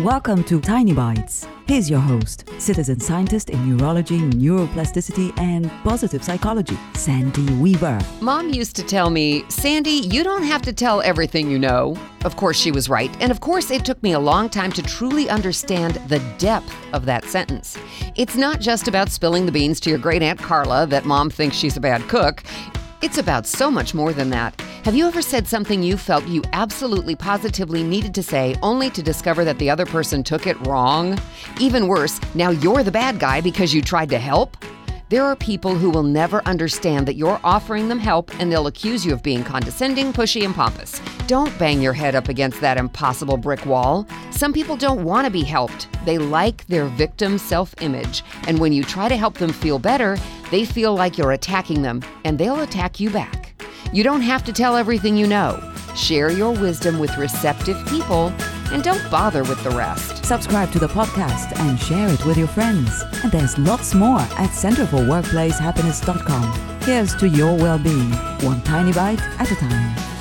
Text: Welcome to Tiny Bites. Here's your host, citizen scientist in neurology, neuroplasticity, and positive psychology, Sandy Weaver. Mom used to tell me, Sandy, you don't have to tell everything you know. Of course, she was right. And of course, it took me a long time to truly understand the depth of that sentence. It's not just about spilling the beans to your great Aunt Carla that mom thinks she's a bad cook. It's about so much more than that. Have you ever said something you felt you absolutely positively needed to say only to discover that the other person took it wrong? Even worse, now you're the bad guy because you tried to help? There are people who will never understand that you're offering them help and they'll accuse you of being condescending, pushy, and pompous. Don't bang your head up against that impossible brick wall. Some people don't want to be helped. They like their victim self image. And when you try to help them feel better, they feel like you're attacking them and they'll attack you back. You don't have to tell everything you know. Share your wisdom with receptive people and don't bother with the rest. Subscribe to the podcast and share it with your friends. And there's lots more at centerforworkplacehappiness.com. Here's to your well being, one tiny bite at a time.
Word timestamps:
Welcome 0.00 0.42
to 0.44 0.60
Tiny 0.60 0.92
Bites. 0.92 1.46
Here's 1.68 1.88
your 1.88 2.00
host, 2.00 2.50
citizen 2.58 2.98
scientist 2.98 3.50
in 3.50 3.76
neurology, 3.76 4.18
neuroplasticity, 4.18 5.32
and 5.38 5.70
positive 5.84 6.24
psychology, 6.24 6.76
Sandy 6.94 7.48
Weaver. 7.54 8.00
Mom 8.20 8.50
used 8.50 8.74
to 8.74 8.82
tell 8.82 9.08
me, 9.08 9.44
Sandy, 9.48 9.92
you 9.92 10.24
don't 10.24 10.42
have 10.42 10.62
to 10.62 10.72
tell 10.72 11.00
everything 11.02 11.48
you 11.48 11.60
know. 11.60 11.96
Of 12.24 12.34
course, 12.34 12.58
she 12.58 12.72
was 12.72 12.88
right. 12.88 13.16
And 13.20 13.30
of 13.30 13.38
course, 13.38 13.70
it 13.70 13.84
took 13.84 14.02
me 14.02 14.14
a 14.14 14.18
long 14.18 14.48
time 14.48 14.72
to 14.72 14.82
truly 14.82 15.30
understand 15.30 15.94
the 16.08 16.18
depth 16.38 16.74
of 16.92 17.04
that 17.04 17.24
sentence. 17.26 17.78
It's 18.16 18.34
not 18.34 18.60
just 18.60 18.88
about 18.88 19.10
spilling 19.10 19.46
the 19.46 19.52
beans 19.52 19.78
to 19.80 19.90
your 19.90 20.00
great 20.00 20.22
Aunt 20.22 20.40
Carla 20.40 20.88
that 20.88 21.04
mom 21.04 21.30
thinks 21.30 21.54
she's 21.54 21.76
a 21.76 21.80
bad 21.80 22.02
cook. 22.08 22.42
It's 23.00 23.18
about 23.18 23.46
so 23.46 23.70
much 23.70 23.94
more 23.94 24.12
than 24.12 24.30
that. 24.30 24.60
Have 24.84 24.94
you 24.94 25.08
ever 25.08 25.22
said 25.22 25.48
something 25.48 25.82
you 25.82 25.96
felt 25.96 26.28
you 26.28 26.42
absolutely 26.52 27.16
positively 27.16 27.82
needed 27.82 28.14
to 28.16 28.22
say 28.22 28.54
only 28.62 28.90
to 28.90 29.02
discover 29.02 29.42
that 29.42 29.58
the 29.58 29.70
other 29.70 29.86
person 29.86 30.22
took 30.22 30.46
it 30.46 30.60
wrong? 30.66 31.18
Even 31.58 31.88
worse, 31.88 32.20
now 32.34 32.50
you're 32.50 32.82
the 32.82 32.92
bad 32.92 33.18
guy 33.18 33.40
because 33.40 33.72
you 33.72 33.80
tried 33.80 34.10
to 34.10 34.18
help? 34.18 34.58
There 35.08 35.24
are 35.24 35.36
people 35.36 35.74
who 35.74 35.88
will 35.88 36.02
never 36.02 36.46
understand 36.46 37.08
that 37.08 37.14
you're 37.14 37.40
offering 37.42 37.88
them 37.88 37.98
help 37.98 38.30
and 38.38 38.52
they'll 38.52 38.66
accuse 38.66 39.06
you 39.06 39.14
of 39.14 39.22
being 39.22 39.42
condescending, 39.42 40.12
pushy, 40.12 40.44
and 40.44 40.54
pompous. 40.54 41.00
Don't 41.28 41.58
bang 41.58 41.80
your 41.80 41.94
head 41.94 42.14
up 42.14 42.28
against 42.28 42.60
that 42.60 42.76
impossible 42.76 43.38
brick 43.38 43.64
wall. 43.64 44.06
Some 44.32 44.52
people 44.52 44.76
don't 44.76 45.02
want 45.02 45.24
to 45.24 45.30
be 45.30 45.44
helped. 45.44 45.88
They 46.04 46.18
like 46.18 46.66
their 46.66 46.84
victim 46.88 47.38
self 47.38 47.74
image. 47.80 48.22
And 48.46 48.58
when 48.58 48.74
you 48.74 48.84
try 48.84 49.08
to 49.08 49.16
help 49.16 49.38
them 49.38 49.54
feel 49.54 49.78
better, 49.78 50.18
they 50.50 50.66
feel 50.66 50.94
like 50.94 51.16
you're 51.16 51.32
attacking 51.32 51.80
them 51.80 52.02
and 52.26 52.38
they'll 52.38 52.60
attack 52.60 53.00
you 53.00 53.08
back. 53.08 53.43
You 53.94 54.02
don't 54.02 54.22
have 54.22 54.42
to 54.46 54.52
tell 54.52 54.76
everything 54.76 55.16
you 55.16 55.28
know. 55.28 55.62
Share 55.94 56.32
your 56.32 56.50
wisdom 56.50 56.98
with 56.98 57.16
receptive 57.16 57.76
people 57.86 58.32
and 58.72 58.82
don't 58.82 59.08
bother 59.08 59.44
with 59.44 59.62
the 59.62 59.70
rest. 59.70 60.24
Subscribe 60.24 60.72
to 60.72 60.80
the 60.80 60.88
podcast 60.88 61.56
and 61.60 61.78
share 61.78 62.08
it 62.08 62.26
with 62.26 62.36
your 62.36 62.48
friends. 62.48 63.04
And 63.22 63.30
there's 63.30 63.56
lots 63.56 63.94
more 63.94 64.18
at 64.18 64.50
centerforworkplacehappiness.com. 64.50 66.80
Here's 66.80 67.14
to 67.14 67.28
your 67.28 67.56
well 67.56 67.78
being, 67.78 68.10
one 68.42 68.60
tiny 68.62 68.92
bite 68.92 69.22
at 69.38 69.52
a 69.52 69.54
time. 69.54 70.13